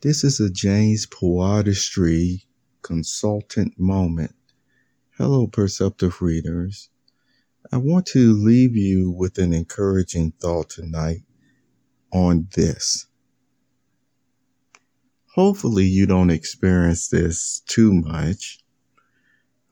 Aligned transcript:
This 0.00 0.22
is 0.22 0.38
a 0.38 0.48
James 0.48 1.08
Poeartistry 1.08 2.44
consultant 2.82 3.80
moment. 3.80 4.32
Hello, 5.16 5.48
perceptive 5.48 6.22
readers. 6.22 6.88
I 7.72 7.78
want 7.78 8.06
to 8.06 8.32
leave 8.32 8.76
you 8.76 9.10
with 9.10 9.38
an 9.38 9.52
encouraging 9.52 10.34
thought 10.40 10.70
tonight 10.70 11.22
on 12.12 12.46
this. 12.54 13.08
Hopefully, 15.34 15.86
you 15.86 16.06
don't 16.06 16.30
experience 16.30 17.08
this 17.08 17.60
too 17.66 17.92
much. 17.92 18.60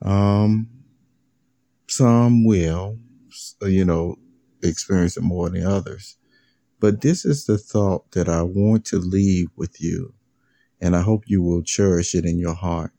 Um, 0.01 0.67
some 1.87 2.43
will, 2.43 2.99
you 3.61 3.85
know, 3.85 4.17
experience 4.61 5.15
it 5.15 5.23
more 5.23 5.49
than 5.49 5.65
others. 5.65 6.17
But 6.81 6.99
this 6.99 7.23
is 7.23 7.45
the 7.45 7.57
thought 7.57 8.11
that 8.11 8.27
I 8.27 8.43
want 8.43 8.83
to 8.87 8.99
leave 8.99 9.47
with 9.55 9.81
you, 9.81 10.13
and 10.81 10.95
I 10.95 11.01
hope 11.01 11.23
you 11.27 11.41
will 11.41 11.63
cherish 11.63 12.15
it 12.15 12.25
in 12.25 12.37
your 12.37 12.53
heart. 12.53 12.91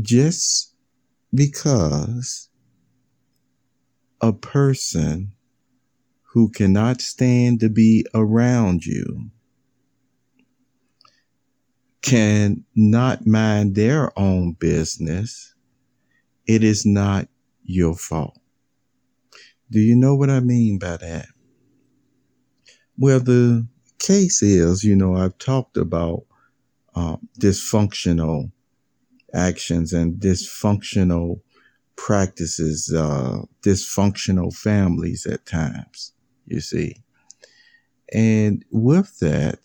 Just 0.00 0.74
because 1.32 2.48
a 4.20 4.32
person 4.32 5.32
who 6.32 6.50
cannot 6.50 7.00
stand 7.00 7.60
to 7.60 7.68
be 7.68 8.04
around 8.14 8.84
you 8.84 9.30
can 12.02 12.64
not 12.74 13.26
mind 13.26 13.74
their 13.74 14.16
own 14.18 14.52
business, 14.52 15.54
it 16.46 16.62
is 16.62 16.86
not 16.86 17.28
your 17.64 17.96
fault. 17.96 18.38
Do 19.70 19.80
you 19.80 19.96
know 19.96 20.14
what 20.14 20.30
I 20.30 20.40
mean 20.40 20.78
by 20.78 20.96
that? 20.98 21.26
Well, 22.96 23.20
the 23.20 23.66
case 23.98 24.42
is, 24.42 24.84
you 24.84 24.96
know, 24.96 25.16
I've 25.16 25.38
talked 25.38 25.76
about 25.76 26.24
um, 26.94 27.28
dysfunctional 27.38 28.50
actions 29.34 29.92
and 29.92 30.14
dysfunctional 30.14 31.40
practices, 31.96 32.92
uh, 32.94 33.42
dysfunctional 33.62 34.54
families 34.54 35.26
at 35.26 35.46
times, 35.46 36.12
you 36.46 36.60
see. 36.60 36.96
And 38.12 38.64
with 38.70 39.18
that, 39.20 39.60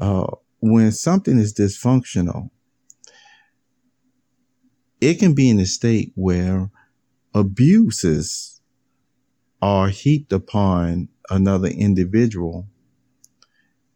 uh, 0.00 0.26
when 0.60 0.92
something 0.92 1.38
is 1.38 1.54
dysfunctional, 1.54 2.50
it 5.00 5.18
can 5.18 5.34
be 5.34 5.48
in 5.48 5.58
a 5.60 5.66
state 5.66 6.12
where 6.14 6.70
abuses 7.34 8.60
are 9.62 9.88
heaped 9.88 10.32
upon 10.32 11.08
another 11.30 11.68
individual. 11.68 12.66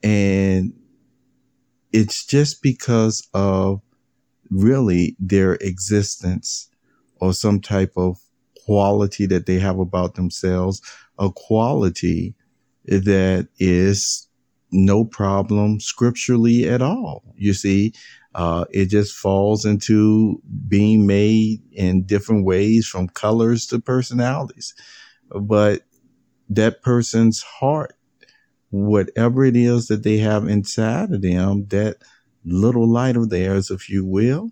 And 0.05 0.73
it's 1.93 2.27
just 2.27 2.63
because 2.63 3.27
of 3.35 3.81
really 4.51 5.17
their 5.19 5.55
existence 5.55 6.69
or 7.21 7.33
some 7.33 7.61
type 7.61 7.93
of 7.97 8.19
quality 8.65 9.27
that 9.27 9.47
they 9.47 9.59
have 9.59 9.79
about 9.79 10.15
themselves, 10.15 10.83
a 11.19 11.31
quality 11.31 12.35
that 12.85 13.49
is 13.59 14.29
no 14.71 15.05
problem 15.05 15.81
scripturally 15.81 16.69
at 16.69 16.83
all. 16.83 17.23
You 17.37 17.55
see, 17.55 17.95
uh, 18.35 18.65
it 18.71 18.87
just 18.87 19.15
falls 19.15 19.65
into 19.65 20.43
being 20.69 21.07
made 21.07 21.63
in 21.73 22.05
different 22.05 22.45
ways 22.45 22.87
from 22.87 23.09
colors 23.09 23.67
to 23.69 23.79
personalities. 23.81 24.75
But 25.31 25.83
that 26.49 26.83
person's 26.83 27.43
heart, 27.43 27.95
whatever 28.71 29.45
it 29.45 29.57
is 29.57 29.87
that 29.89 30.03
they 30.03 30.19
have 30.19 30.49
inside 30.49 31.13
of 31.13 31.23
them, 31.23 31.67
that 31.69 31.99
little 32.45 32.89
light 32.89 33.17
of 33.17 33.31
theirs, 33.31 33.71
if 33.71 33.89
you 33.89 34.05
will, 34.05 34.51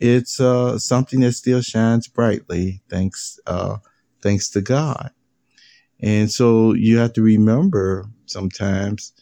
it's 0.00 0.40
uh, 0.40 0.78
something 0.78 1.20
that 1.20 1.32
still 1.32 1.62
shines 1.62 2.08
brightly, 2.08 2.82
thanks 2.90 3.38
uh, 3.46 3.78
thanks 4.22 4.50
to 4.50 4.60
God. 4.60 5.10
And 6.00 6.30
so 6.30 6.74
you 6.74 6.98
have 6.98 7.14
to 7.14 7.22
remember 7.22 8.06
sometimes 8.26 9.12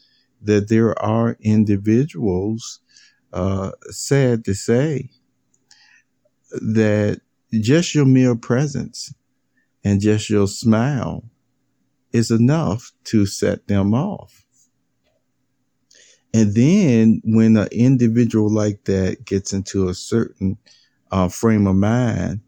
that 0.43 0.69
there 0.69 0.99
are 1.01 1.37
individuals, 1.41 2.81
uh, 3.33 3.71
sad 3.91 4.45
to 4.45 4.55
say, 4.55 5.11
that 6.51 7.21
just 7.53 7.95
your 7.95 8.05
mere 8.07 8.35
presence 8.35 9.15
and 9.85 10.01
just 10.01 10.29
your 10.29 10.49
smile 10.49 11.25
is 12.15 12.31
enough 12.31 12.93
to 13.03 13.27
set 13.27 13.67
them 13.67 13.93
off. 13.93 14.47
And 16.33 16.55
then 16.55 17.21
when 17.25 17.57
an 17.57 17.69
individual 17.73 18.49
like 18.49 18.85
that 18.85 19.25
gets 19.25 19.53
into 19.53 19.89
a 19.89 19.95
certain 19.95 20.57
uh, 21.11 21.29
frame 21.29 21.67
of 21.67 21.75
mind 21.75 22.41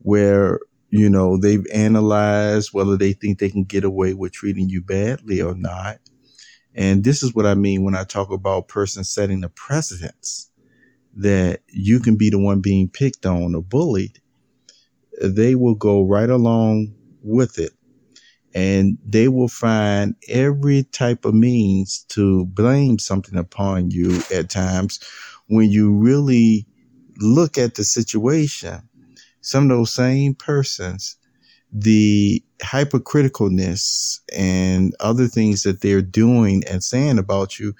where, 0.00 0.60
you 0.90 1.08
know, 1.08 1.38
they've 1.38 1.66
analyzed 1.72 2.70
whether 2.72 2.98
they 2.98 3.14
think 3.14 3.38
they 3.38 3.48
can 3.48 3.64
get 3.64 3.82
away 3.82 4.12
with 4.12 4.32
treating 4.32 4.68
you 4.68 4.82
badly 4.82 5.40
or 5.40 5.54
not, 5.54 5.98
and 6.74 7.02
this 7.02 7.22
is 7.22 7.34
what 7.34 7.46
I 7.46 7.54
mean 7.54 7.82
when 7.82 7.96
I 7.96 8.04
talk 8.04 8.30
about 8.30 8.68
person 8.68 9.04
setting 9.04 9.40
the 9.40 9.48
precedence 9.48 10.50
that 11.16 11.60
you 11.68 11.98
can 12.00 12.16
be 12.16 12.28
the 12.28 12.38
one 12.38 12.60
being 12.60 12.88
picked 12.88 13.24
on 13.24 13.54
or 13.54 13.62
bullied. 13.62 14.20
They 15.22 15.54
will 15.54 15.76
go 15.76 16.02
right 16.02 16.28
along 16.28 16.94
with 17.22 17.58
it 17.58 17.72
and 18.54 18.96
they 19.04 19.28
will 19.28 19.48
find 19.48 20.14
every 20.28 20.84
type 20.84 21.24
of 21.24 21.34
means 21.34 22.04
to 22.10 22.46
blame 22.46 22.98
something 22.98 23.36
upon 23.38 23.90
you 23.90 24.22
at 24.32 24.48
times 24.48 25.00
when 25.48 25.70
you 25.70 25.92
really 25.92 26.66
look 27.18 27.58
at 27.58 27.74
the 27.74 27.84
situation. 27.84 28.88
Some 29.40 29.64
of 29.64 29.70
those 29.70 29.92
same 29.92 30.34
persons 30.34 31.16
the 31.74 32.42
hypercriticalness 32.62 34.20
and 34.32 34.94
other 35.00 35.26
things 35.26 35.64
that 35.64 35.80
they're 35.80 36.00
doing 36.00 36.62
and 36.70 36.82
saying 36.82 37.18
about 37.18 37.58
you, 37.58 37.74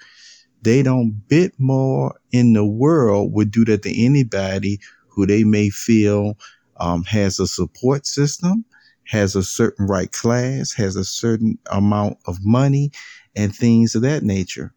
they 0.61 0.83
don't 0.83 1.11
bit 1.29 1.53
more 1.57 2.19
in 2.31 2.53
the 2.53 2.65
world 2.65 3.31
would 3.33 3.51
do 3.51 3.63
that 3.65 3.83
to 3.83 4.03
anybody 4.03 4.79
who 5.07 5.25
they 5.25 5.45
may 5.45 5.69
feel 5.69 6.37
um, 6.77 7.03
has 7.05 7.39
a 7.39 7.47
support 7.47 8.05
system, 8.05 8.65
has 9.07 9.35
a 9.35 9.43
certain 9.43 9.87
right 9.87 10.11
class, 10.11 10.73
has 10.73 10.95
a 10.95 11.05
certain 11.05 11.57
amount 11.71 12.17
of 12.25 12.43
money, 12.43 12.91
and 13.35 13.55
things 13.55 13.95
of 13.95 14.01
that 14.01 14.23
nature. 14.23 14.73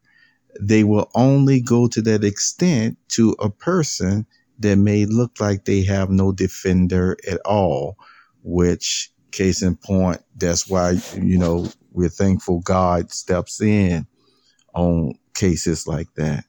They 0.60 0.84
will 0.84 1.10
only 1.14 1.60
go 1.60 1.88
to 1.88 2.02
that 2.02 2.24
extent 2.24 2.98
to 3.08 3.36
a 3.38 3.50
person 3.50 4.26
that 4.58 4.76
may 4.76 5.06
look 5.06 5.40
like 5.40 5.64
they 5.64 5.84
have 5.84 6.10
no 6.10 6.32
defender 6.32 7.16
at 7.30 7.40
all 7.44 7.96
which 8.42 9.12
case 9.30 9.62
in 9.62 9.76
point, 9.76 10.20
that's 10.36 10.68
why, 10.68 10.92
you 11.14 11.38
know, 11.38 11.68
we're 11.92 12.08
thankful 12.08 12.60
God 12.60 13.12
steps 13.12 13.60
in 13.60 14.06
on 14.74 15.14
cases 15.34 15.86
like 15.86 16.12
that. 16.16 16.44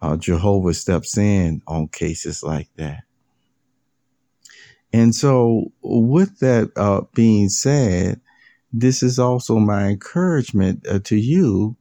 Uh, 0.00 0.16
Jehovah 0.16 0.74
steps 0.74 1.16
in 1.16 1.62
on 1.66 1.88
cases 1.88 2.42
like 2.42 2.68
that. 2.76 3.04
And 4.96 5.14
so, 5.14 5.72
with 5.82 6.38
that 6.38 6.70
uh, 6.74 7.02
being 7.14 7.50
said, 7.50 8.18
this 8.72 9.02
is 9.02 9.18
also 9.18 9.58
my 9.58 9.88
encouragement 9.88 10.86
uh, 10.88 11.00
to 11.00 11.16
you 11.16 11.76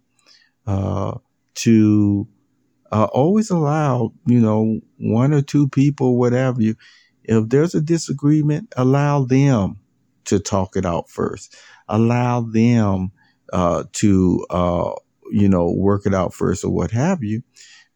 uh, 0.68 1.18
to 1.64 2.28
uh, 2.92 3.06
always 3.14 3.50
allow, 3.50 4.12
you 4.26 4.42
know, 4.42 4.82
one 4.98 5.34
or 5.34 5.42
two 5.42 5.70
people, 5.70 6.18
whatever 6.18 6.62
you, 6.62 6.76
if 7.24 7.48
there's 7.48 7.74
a 7.74 7.80
disagreement, 7.80 8.74
allow 8.76 9.24
them 9.24 9.78
to 10.26 10.38
talk 10.38 10.76
it 10.76 10.86
out 10.86 11.10
first. 11.10 11.56
Allow 11.88 12.42
them 12.42 13.14
uh, 13.54 13.86
to, 13.94 14.46
uh, 14.50 14.92
you 15.32 15.48
know, 15.48 15.72
work 15.72 16.06
it 16.06 16.14
out 16.14 16.34
first 16.34 16.66
or 16.66 16.70
what 16.70 16.92
have 16.92 17.24
you, 17.24 17.44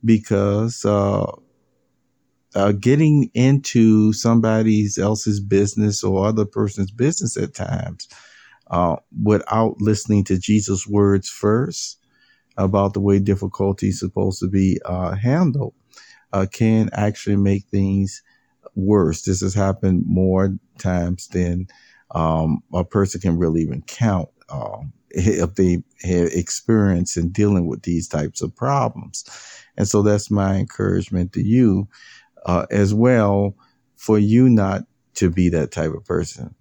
because 0.06 0.86
uh, 2.56 2.72
getting 2.72 3.30
into 3.34 4.14
somebody 4.14 4.88
else's 5.00 5.40
business 5.40 6.04
or 6.04 6.26
other 6.26 6.46
person's 6.46 6.92
business 6.92 7.38
at 7.38 7.54
times 7.54 8.08
uh, 8.72 8.96
without 9.24 9.76
listening 9.80 10.24
to 10.26 10.38
Jesus' 10.40 10.88
words 10.88 11.30
first 11.30 11.98
about 12.58 12.94
the 12.94 13.00
way 13.00 13.20
difficulty 13.20 13.90
is 13.90 14.00
supposed 14.00 14.40
to 14.40 14.48
be 14.48 14.80
uh, 14.86 15.16
handled 15.16 15.74
uh, 16.34 16.46
can 16.52 16.90
actually 16.94 17.36
make 17.36 17.66
things 17.66 18.22
worse. 18.76 19.24
This 19.24 19.42
has 19.42 19.54
happened 19.54 20.04
more 20.06 20.56
times 20.78 21.28
than 21.30 21.68
um, 22.12 22.64
a 22.74 22.84
person 22.84 23.22
can 23.22 23.38
really 23.38 23.62
even 23.62 23.82
count 23.84 24.30
um, 24.50 24.94
if 25.12 25.56
they 25.56 25.84
have 26.04 26.28
experience 26.28 27.18
in 27.18 27.30
dealing 27.30 27.68
with 27.68 27.84
these 27.84 28.08
types 28.08 28.42
of 28.42 28.56
problems. 28.56 29.26
And 29.78 29.88
so 29.88 30.02
that's 30.02 30.30
my 30.30 30.56
encouragement 30.56 31.34
to 31.34 31.42
you 31.42 31.88
uh, 32.46 32.66
as 32.72 32.94
well 32.94 33.56
for 33.96 34.18
you 34.18 34.50
not 34.50 34.84
to 35.16 35.30
be 35.30 35.50
that 35.50 35.72
type 35.72 35.92
of 35.94 36.06
person. 36.06 36.56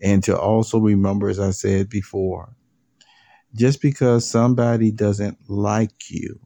And 0.00 0.22
to 0.24 0.38
also 0.38 0.78
remember, 0.78 1.28
as 1.28 1.40
I 1.40 1.50
said 1.50 1.88
before, 1.88 2.56
just 3.54 3.80
because 3.80 4.28
somebody 4.28 4.90
doesn't 4.90 5.38
like 5.48 6.10
you 6.10 6.40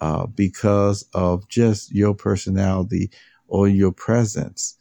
uh, 0.00 0.26
because 0.26 1.06
of 1.14 1.48
just 1.48 1.94
your 1.94 2.14
personality 2.14 3.10
or 3.48 3.68
your 3.68 3.92
presence, 3.92 4.76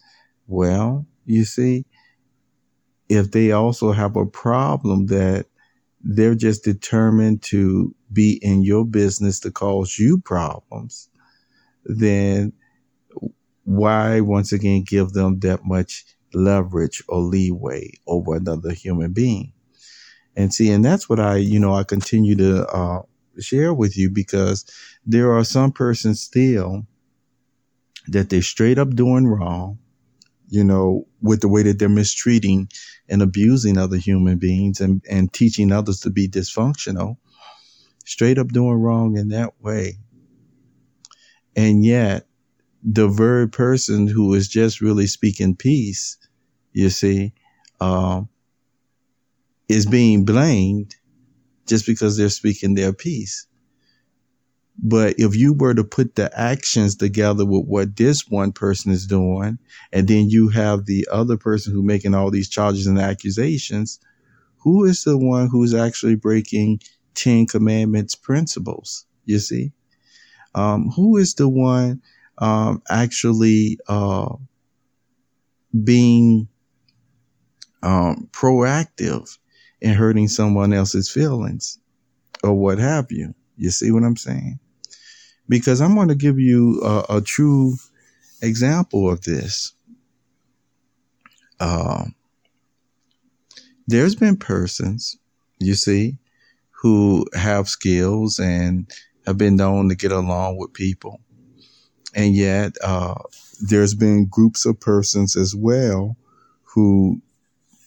well, 0.48 1.06
you 1.26 1.44
see, 1.44 1.86
if 3.10 3.32
they 3.32 3.52
also 3.52 3.92
have 3.92 4.16
a 4.16 4.26
problem 4.26 5.08
that 5.08 5.46
they're 6.02 6.36
just 6.36 6.64
determined 6.64 7.42
to 7.44 7.94
be 8.12 8.40
in 8.42 8.64
your 8.64 8.86
business 8.86 9.40
to 9.42 9.52
cause 9.52 9.98
you 9.98 10.20
problems, 10.20 11.10
then 11.86 12.54
why 13.66 14.22
once 14.22 14.54
again 14.54 14.84
give 14.84 15.12
them 15.12 15.40
that 15.40 15.66
much 15.66 16.06
leverage 16.34 17.04
or 17.10 17.20
leeway 17.20 17.92
over 18.08 18.36
another 18.36 18.72
human 18.72 19.12
being? 19.12 19.52
And 20.36 20.54
see, 20.54 20.72
and 20.72 20.86
that's 20.86 21.10
what 21.10 21.20
I, 21.20 21.38
you 21.38 21.60
know, 21.60 21.74
I 21.74 21.84
continue 21.84 22.36
to 22.36 22.68
uh, 22.68 23.02
share 23.40 23.74
with 23.74 23.98
you 23.98 24.10
because 24.10 24.66
there 25.06 25.34
are 25.34 25.44
some 25.44 25.72
persons 25.72 26.22
still 26.22 26.86
that 28.08 28.30
they're 28.30 28.42
straight 28.42 28.78
up 28.78 28.92
doing 28.92 29.26
wrong, 29.28 29.80
you 30.48 30.64
know, 30.64 31.08
with 31.22 31.42
the 31.42 31.48
way 31.48 31.64
that 31.64 31.80
they're 31.80 31.90
mistreating 31.90 32.70
and 33.10 33.22
abusing 33.22 33.78
other 33.78 33.98
human 33.98 34.38
beings 34.38 34.80
and, 34.80 35.04
and 35.10 35.34
teaching 35.34 35.72
others 35.72 36.02
to 36.02 36.12
be 36.12 36.28
dysfunctional, 36.28 37.18
straight 38.06 38.38
up 38.38 38.50
doing 38.50 38.76
wrong 38.76 39.18
in 39.18 39.30
that 39.30 39.54
way. 39.60 39.98
And 41.56 41.84
yet, 41.84 42.28
the 42.86 43.08
very 43.08 43.50
person 43.50 44.08
who 44.08 44.34
is 44.36 44.48
just 44.48 44.80
really 44.80 45.08
speaking 45.08 45.56
peace, 45.56 46.18
you 46.72 46.90
see, 46.92 47.34
um, 47.82 48.30
is 49.68 49.88
being 49.88 50.24
blamed 50.24 50.96
just 51.66 51.88
because 51.88 52.16
they're 52.16 52.30
speaking 52.30 52.76
their 52.76 52.94
peace. 52.94 53.48
But 54.78 55.16
if 55.18 55.36
you 55.36 55.54
were 55.54 55.74
to 55.74 55.84
put 55.84 56.16
the 56.16 56.30
actions 56.38 56.96
together 56.96 57.44
with 57.44 57.66
what 57.66 57.96
this 57.96 58.28
one 58.28 58.52
person 58.52 58.92
is 58.92 59.08
doing, 59.08 59.58
and 59.92 60.08
then 60.08 60.30
you 60.30 60.50
have 60.50 60.86
the 60.86 61.08
other 61.12 61.38
person 61.38 61.74
who 61.74 61.82
making 61.82 62.14
all 62.14 62.30
these 62.30 62.50
charges 62.50 62.86
and 62.86 63.00
accusations, 63.00 64.00
who 64.58 64.84
is 64.84 65.04
the 65.04 65.18
one 65.18 65.48
who's 65.48 65.74
actually 65.74 66.16
breaking 66.16 66.82
Ten 67.16 67.48
Commandments 67.48 68.14
principles? 68.14 69.06
You 69.24 69.40
see, 69.40 69.72
um, 70.54 70.90
who 70.90 71.18
is 71.18 71.34
the 71.34 71.50
one 71.50 72.02
um, 72.38 72.82
actually 72.90 73.80
uh, 73.88 74.36
being 75.84 76.48
um, 77.84 78.28
proactive 78.32 79.38
in 79.82 79.94
hurting 79.94 80.28
someone 80.28 80.74
else's 80.74 81.10
feelings 81.10 81.80
or 82.44 82.54
what 82.54 82.78
have 82.80 83.12
you? 83.12 83.34
You 83.58 83.70
see 83.70 83.92
what 83.92 84.04
I'm 84.04 84.18
saying? 84.18 84.60
because 85.48 85.82
I'm 85.82 85.96
going 85.96 86.08
to 86.08 86.16
give 86.16 86.40
you 86.40 86.82
a, 86.82 87.18
a 87.18 87.22
true 87.22 87.76
example 88.42 89.10
of 89.10 89.22
this. 89.22 89.74
Uh, 91.60 92.06
there's 93.88 94.16
been 94.16 94.38
persons, 94.38 95.18
you 95.60 95.76
see, 95.76 96.18
who 96.72 97.26
have 97.34 97.70
skills 97.70 98.40
and 98.40 98.92
have 99.26 99.38
been 99.38 99.56
known 99.56 99.90
to 99.90 99.96
get 99.96 100.12
along 100.12 100.58
with 100.58 100.74
people. 100.74 101.22
And 102.16 102.34
yet, 102.34 102.78
uh, 102.82 103.16
there's 103.62 103.94
been 103.94 104.26
groups 104.26 104.66
of 104.66 104.80
persons 104.80 105.36
as 105.36 105.54
well 105.56 106.18
who 106.64 107.22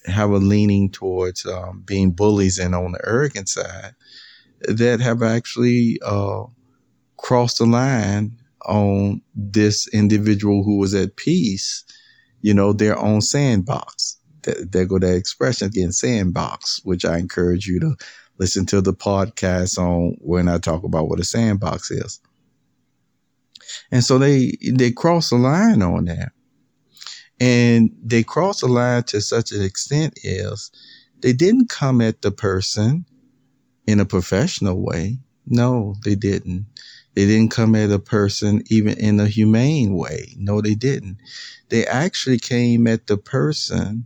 have 0.06 0.30
a 0.30 0.36
leaning 0.38 0.90
towards 0.90 1.44
um, 1.46 1.82
being 1.84 2.12
bullies 2.12 2.58
and 2.58 2.74
on 2.74 2.92
the 2.92 3.00
arrogant 3.06 3.48
side 3.48 3.94
that 4.60 5.00
have 5.00 5.22
actually 5.22 5.98
uh, 6.04 6.44
crossed 7.16 7.58
the 7.58 7.66
line 7.66 8.32
on 8.66 9.22
this 9.34 9.88
individual 9.88 10.62
who 10.62 10.78
was 10.78 10.94
at 10.94 11.16
peace, 11.16 11.84
you 12.42 12.52
know, 12.52 12.72
their 12.72 12.98
own 12.98 13.20
sandbox. 13.20 14.16
That, 14.42 14.72
there 14.72 14.86
go 14.86 14.98
that 14.98 15.16
expression 15.16 15.68
again, 15.68 15.92
sandbox, 15.92 16.80
which 16.84 17.04
I 17.04 17.18
encourage 17.18 17.66
you 17.66 17.80
to 17.80 17.96
listen 18.38 18.66
to 18.66 18.80
the 18.80 18.94
podcast 18.94 19.78
on 19.78 20.16
when 20.20 20.48
I 20.48 20.58
talk 20.58 20.84
about 20.84 21.08
what 21.08 21.20
a 21.20 21.24
sandbox 21.24 21.90
is. 21.90 22.20
And 23.90 24.04
so 24.04 24.18
they 24.18 24.56
they 24.72 24.90
cross 24.90 25.30
the 25.30 25.36
line 25.36 25.82
on 25.82 26.06
that. 26.06 26.32
And 27.40 27.90
they 28.02 28.22
cross 28.22 28.60
the 28.60 28.68
line 28.68 29.04
to 29.04 29.20
such 29.20 29.52
an 29.52 29.62
extent 29.62 30.18
is 30.22 30.70
they 31.20 31.32
didn't 31.32 31.68
come 31.68 32.00
at 32.00 32.22
the 32.22 32.30
person 32.30 33.04
in 33.86 34.00
a 34.00 34.04
professional 34.04 34.82
way. 34.82 35.18
No, 35.46 35.94
they 36.04 36.14
didn't. 36.14 36.66
They 37.14 37.26
didn't 37.26 37.50
come 37.50 37.74
at 37.74 37.90
a 37.90 37.98
person 37.98 38.62
even 38.66 38.98
in 38.98 39.18
a 39.18 39.26
humane 39.26 39.94
way. 39.94 40.34
No, 40.36 40.60
they 40.60 40.74
didn't. 40.74 41.18
They 41.68 41.86
actually 41.86 42.38
came 42.38 42.86
at 42.86 43.06
the 43.06 43.16
person 43.16 44.04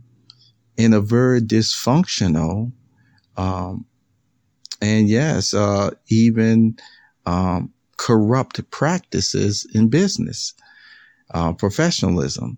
in 0.77 0.93
a 0.93 1.01
very 1.01 1.41
dysfunctional, 1.41 2.71
um, 3.37 3.85
and 4.81 5.07
yes, 5.07 5.53
uh, 5.53 5.91
even 6.07 6.77
um, 7.25 7.72
corrupt 7.97 8.69
practices 8.71 9.67
in 9.73 9.89
business, 9.89 10.53
uh, 11.33 11.53
professionalism. 11.53 12.57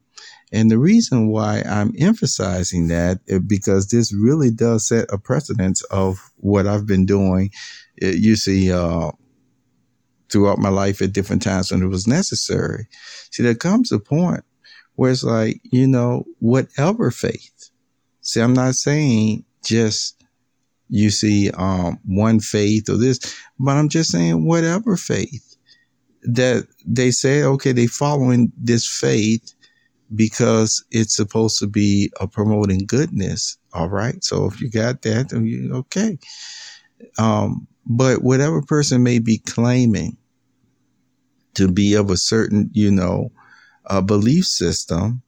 And 0.51 0.71
the 0.71 0.77
reason 0.77 1.27
why 1.27 1.63
I'm 1.67 1.93
emphasizing 1.97 2.87
that 2.87 3.19
is 3.27 3.39
because 3.39 3.87
this 3.87 4.13
really 4.13 4.51
does 4.51 4.87
set 4.87 5.11
a 5.11 5.17
precedence 5.17 5.83
of 5.85 6.17
what 6.37 6.67
I've 6.67 6.85
been 6.85 7.05
doing. 7.05 7.49
You 8.01 8.35
see, 8.35 8.71
uh, 8.71 9.11
throughout 10.29 10.59
my 10.59 10.69
life 10.69 11.01
at 11.01 11.13
different 11.13 11.41
times 11.41 11.71
when 11.71 11.81
it 11.81 11.87
was 11.87 12.07
necessary. 12.07 12.87
See, 13.31 13.43
there 13.43 13.55
comes 13.55 13.91
a 13.91 13.99
point 13.99 14.43
where 14.95 15.11
it's 15.11 15.23
like, 15.23 15.61
you 15.63 15.87
know, 15.87 16.25
whatever 16.39 17.11
faith. 17.11 17.69
See, 18.21 18.41
I'm 18.41 18.53
not 18.53 18.75
saying 18.75 19.45
just 19.63 20.24
you 20.89 21.09
see 21.09 21.49
um, 21.51 21.99
one 22.05 22.39
faith 22.39 22.89
or 22.89 22.97
this, 22.97 23.19
but 23.59 23.75
I'm 23.75 23.89
just 23.89 24.11
saying 24.11 24.45
whatever 24.45 24.97
faith 24.97 25.55
that 26.23 26.67
they 26.85 27.11
say, 27.11 27.43
okay, 27.43 27.71
they 27.71 27.87
following 27.87 28.51
this 28.57 28.87
faith 28.87 29.53
because 30.13 30.83
it's 30.91 31.15
supposed 31.15 31.59
to 31.59 31.67
be 31.67 32.11
a 32.19 32.27
promoting 32.27 32.85
goodness. 32.85 33.57
All 33.73 33.89
right. 33.89 34.23
So 34.23 34.45
if 34.45 34.61
you 34.61 34.69
got 34.69 35.01
that, 35.03 35.31
you 35.31 35.73
okay. 35.73 36.17
Um, 37.17 37.67
but 37.85 38.23
whatever 38.23 38.61
person 38.61 39.03
may 39.03 39.19
be 39.19 39.39
claiming 39.39 40.17
to 41.55 41.71
be 41.71 41.93
of 41.93 42.09
a 42.09 42.17
certain, 42.17 42.69
you 42.73 42.91
know, 42.91 43.31
uh, 43.87 44.01
belief 44.01 44.45
system. 44.45 45.21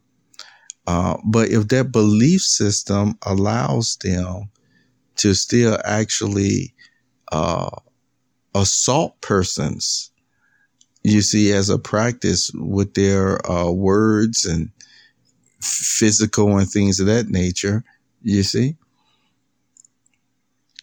Uh, 0.86 1.18
but 1.26 1.50
if 1.50 1.68
that 1.68 1.92
belief 1.92 2.42
system 2.42 3.18
allows 3.24 3.98
them 3.98 4.50
to 5.18 5.34
still 5.34 5.78
actually 5.84 6.74
uh, 7.32 7.70
assault 8.56 9.20
persons, 9.22 10.12
you 11.04 11.22
see, 11.22 11.52
as 11.52 11.70
a 11.70 11.78
practice 11.78 12.52
with 12.56 12.94
their 12.94 13.46
uh, 13.50 13.72
words 13.72 14.46
and 14.46 14.70
physical 15.62 16.58
and 16.58 16.70
things 16.70 17.00
of 17.00 17.08
that 17.08 17.28
nature, 17.28 17.84
you 18.24 18.44
see, 18.44 18.76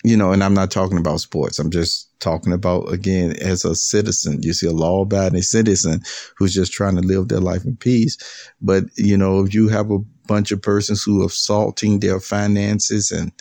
you 0.02 0.16
know, 0.16 0.32
and 0.32 0.44
I'm 0.44 0.54
not 0.54 0.70
talking 0.70 0.98
about 0.98 1.20
sports. 1.20 1.58
I'm 1.58 1.70
just 1.70 2.08
talking 2.20 2.52
about, 2.52 2.92
again, 2.92 3.36
as 3.40 3.64
a 3.64 3.74
citizen. 3.74 4.42
You 4.42 4.52
see 4.52 4.66
a 4.66 4.72
law 4.72 5.02
abiding 5.02 5.42
citizen 5.42 6.02
who's 6.36 6.54
just 6.54 6.72
trying 6.72 6.96
to 6.96 7.02
live 7.02 7.28
their 7.28 7.40
life 7.40 7.64
in 7.64 7.76
peace. 7.76 8.16
But, 8.60 8.84
you 8.96 9.16
know, 9.16 9.44
if 9.44 9.54
you 9.54 9.68
have 9.68 9.90
a 9.90 9.98
bunch 10.26 10.52
of 10.52 10.60
persons 10.62 11.02
who 11.02 11.22
are 11.22 11.26
assaulting 11.26 12.00
their 12.00 12.20
finances 12.20 13.10
and, 13.10 13.32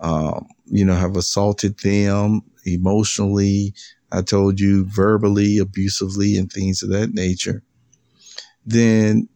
um, 0.00 0.46
you 0.66 0.84
know, 0.84 0.94
have 0.94 1.16
assaulted 1.16 1.78
them 1.78 2.42
emotionally, 2.64 3.74
I 4.12 4.22
told 4.22 4.60
you 4.60 4.84
verbally, 4.86 5.58
abusively, 5.58 6.36
and 6.36 6.50
things 6.50 6.82
of 6.82 6.90
that 6.90 7.12
nature, 7.14 7.62
then 8.64 9.28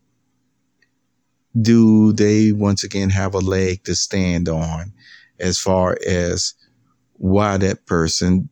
do 1.61 2.13
they 2.13 2.53
once 2.53 2.85
again 2.85 3.11
have 3.11 3.35
a 3.35 3.39
leg 3.39 3.83
to 3.85 3.95
stand 3.95 4.49
on 4.49 4.93
as 5.41 5.59
far 5.59 5.99
as 6.07 6.55
why 7.15 7.57
that 7.57 7.87
person 7.87 8.49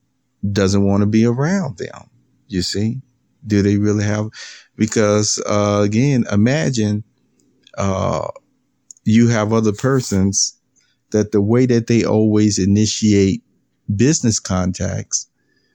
doesn't 0.52 0.84
want 0.84 1.02
to 1.02 1.06
be 1.06 1.24
around 1.24 1.78
them. 1.78 2.10
You 2.48 2.62
see, 2.62 3.00
do 3.46 3.62
they 3.62 3.76
really 3.76 4.04
have? 4.04 4.28
Because 4.76 5.42
uh, 5.46 5.82
again, 5.84 6.24
imagine 6.30 7.04
uh, 7.76 8.28
you 9.04 9.28
have 9.28 9.52
other 9.52 9.72
persons 9.72 10.57
that 11.10 11.32
the 11.32 11.40
way 11.40 11.66
that 11.66 11.86
they 11.86 12.04
always 12.04 12.58
initiate 12.58 13.42
business 13.94 14.38
contacts 14.38 15.28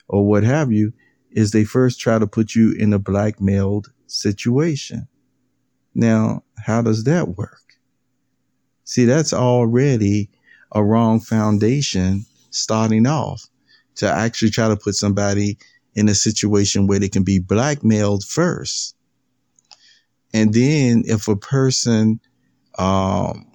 or 0.07 0.25
what 0.27 0.43
have 0.43 0.71
you 0.71 0.93
is 1.31 1.51
they 1.51 1.63
first 1.63 1.99
try 1.99 2.19
to 2.19 2.27
put 2.27 2.53
you 2.53 2.73
in 2.73 2.93
a 2.93 2.99
blackmailed 2.99 3.91
situation. 4.07 5.07
Now, 5.95 6.43
how 6.57 6.81
does 6.81 7.03
that 7.05 7.37
work? 7.37 7.61
See, 8.83 9.05
that's 9.05 9.33
already 9.33 10.29
a 10.71 10.83
wrong 10.83 11.19
foundation 11.19 12.25
starting 12.51 13.07
off 13.07 13.47
to 13.95 14.09
actually 14.09 14.51
try 14.51 14.67
to 14.67 14.75
put 14.75 14.95
somebody 14.95 15.57
in 15.95 16.09
a 16.09 16.15
situation 16.15 16.87
where 16.87 16.99
they 16.99 17.09
can 17.09 17.23
be 17.23 17.39
blackmailed 17.39 18.23
first. 18.23 18.95
And 20.33 20.53
then 20.53 21.03
if 21.05 21.27
a 21.27 21.35
person, 21.35 22.19
um, 22.79 23.45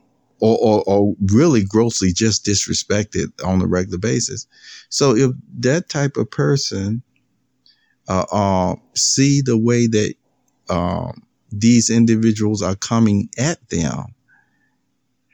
or, 0.40 0.57
or, 0.59 0.85
or, 0.87 1.14
really 1.26 1.64
grossly 1.64 2.12
just 2.12 2.45
disrespected 2.45 3.26
on 3.45 3.61
a 3.61 3.66
regular 3.66 3.99
basis. 3.99 4.47
So 4.88 5.16
if 5.16 5.33
that 5.59 5.88
type 5.88 6.16
of 6.16 6.30
person, 6.30 7.02
uh, 8.09 8.25
uh, 8.30 8.76
see 8.95 9.42
the 9.42 9.59
way 9.59 9.87
that, 9.87 10.14
um, 10.68 11.23
these 11.50 11.90
individuals 11.90 12.62
are 12.62 12.76
coming 12.76 13.30
at 13.38 13.68
them, 13.71 14.14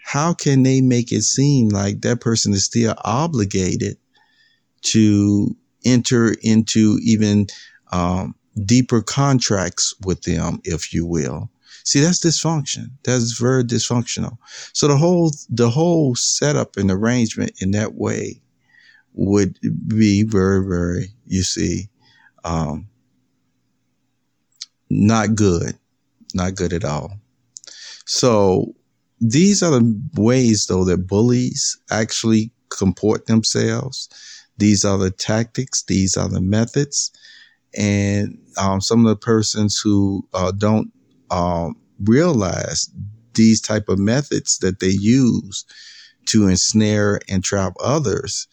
how 0.05 0.33
can 0.33 0.63
they 0.63 0.81
make 0.81 1.13
it 1.13 1.23
seem 1.23 1.69
like 1.69 2.03
that 2.03 2.21
person 2.21 2.53
is 2.53 2.65
still 2.65 2.95
obligated 3.05 3.97
to 4.83 5.57
enter 5.85 6.35
into 6.43 6.99
even 7.03 7.47
um, 7.93 8.35
deeper 8.65 9.03
contracts 9.03 9.95
with 10.05 10.23
them, 10.23 10.61
if 10.65 10.93
you 10.93 11.07
will. 11.07 11.51
See, 11.85 12.01
that's 12.01 12.19
dysfunction. 12.19 12.91
That's 13.05 13.39
very 13.39 13.63
dysfunctional. 13.63 14.39
So 14.73 14.89
the 14.89 14.97
whole 14.97 15.33
the 15.49 15.71
whole 15.71 16.15
setup 16.15 16.77
and 16.77 16.91
arrangement 16.91 17.53
in 17.61 17.71
that 17.73 17.95
way 17.95 18.41
would 19.13 19.59
be 19.87 20.25
very, 20.25 20.67
very, 20.67 21.09
you 21.27 21.43
see, 21.43 21.89
um, 22.45 22.89
not 24.91 25.37
good, 25.37 25.79
not 26.35 26.57
good 26.57 26.73
at 26.73 26.85
all. 26.85 27.13
So 28.07 28.75
these 29.21 29.63
are 29.63 29.71
the 29.71 30.01
ways, 30.15 30.67
though, 30.67 30.85
that 30.85 31.07
bullies 31.07 31.79
actually 31.91 32.51
comport 32.71 33.27
themselves 33.27 34.09
these 34.59 34.85
are 34.85 34.99
the 34.99 35.11
tactics. 35.11 35.83
These 35.83 36.17
are 36.17 36.29
the 36.29 36.41
methods. 36.41 37.11
And 37.77 38.39
um, 38.57 38.81
some 38.81 39.05
of 39.05 39.09
the 39.09 39.17
persons 39.17 39.81
who 39.83 40.27
uh, 40.33 40.53
don't 40.53 40.93
um, 41.31 41.77
realize 42.05 42.91
these 43.35 43.61
type 43.61 43.89
of 43.89 43.99
methods 43.99 44.59
that 44.59 44.81
they 44.81 44.89
use 44.89 45.65
to 46.27 46.49
ensnare 46.49 47.21
and 47.29 47.43
trap 47.45 47.75
others 47.81 48.47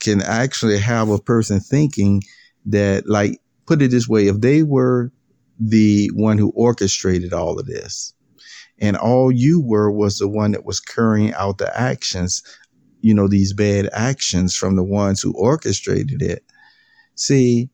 can 0.00 0.22
actually 0.22 0.78
have 0.78 1.08
a 1.08 1.18
person 1.18 1.60
thinking 1.60 2.22
that, 2.64 3.08
like, 3.08 3.40
put 3.66 3.82
it 3.82 3.90
this 3.90 4.08
way, 4.08 4.26
if 4.26 4.40
they 4.40 4.62
were 4.62 5.12
the 5.58 6.10
one 6.14 6.38
who 6.38 6.50
orchestrated 6.50 7.32
all 7.32 7.58
of 7.58 7.66
this, 7.66 8.12
and 8.78 8.96
all 8.96 9.32
you 9.32 9.60
were 9.60 9.90
was 9.90 10.18
the 10.18 10.28
one 10.28 10.52
that 10.52 10.66
was 10.66 10.80
carrying 10.80 11.32
out 11.34 11.58
the 11.58 11.80
actions 11.80 12.42
you 13.06 13.14
know, 13.14 13.28
these 13.28 13.52
bad 13.52 13.88
actions 13.92 14.56
from 14.56 14.74
the 14.74 14.82
ones 14.82 15.20
who 15.20 15.32
orchestrated 15.34 16.22
it. 16.22 16.44
See, 17.14 17.70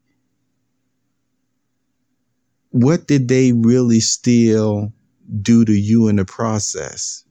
what 2.72 3.06
did 3.06 3.28
they 3.28 3.52
really 3.52 4.00
still 4.00 4.92
do 5.40 5.64
to 5.64 5.72
you 5.72 6.08
in 6.08 6.16
the 6.16 6.24
process? 6.24 7.24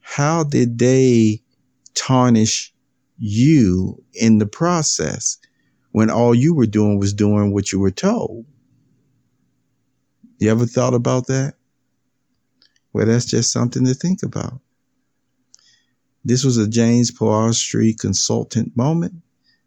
How 0.00 0.44
did 0.44 0.78
they 0.78 1.40
tarnish 1.94 2.72
you 3.18 4.02
in 4.12 4.38
the 4.38 4.46
process 4.46 5.38
when 5.92 6.10
all 6.10 6.34
you 6.34 6.54
were 6.54 6.66
doing 6.66 6.98
was 6.98 7.14
doing 7.14 7.52
what 7.52 7.72
you 7.72 7.80
were 7.80 7.90
told? 7.90 8.44
You 10.38 10.50
ever 10.50 10.66
thought 10.66 10.94
about 10.94 11.28
that? 11.28 11.54
Well, 12.92 13.06
that's 13.06 13.24
just 13.24 13.52
something 13.52 13.86
to 13.86 13.94
think 13.94 14.22
about. 14.22 14.60
This 16.24 16.44
was 16.44 16.58
a 16.58 16.68
James 16.68 17.10
Poeartistry 17.10 17.98
consultant 17.98 18.76
moment. 18.76 19.14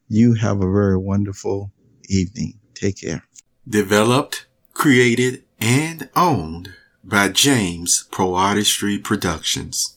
You 0.09 0.35
have 0.35 0.57
a 0.57 0.71
very 0.71 0.97
wonderful 0.97 1.71
evening. 2.07 2.59
Take 2.75 3.01
care. 3.01 3.23
Developed, 3.67 4.45
created, 4.75 5.41
and 5.59 6.09
owned 6.15 6.73
by 7.03 7.29
James 7.29 8.07
Poeartistry 8.11 9.03
Productions. 9.03 9.93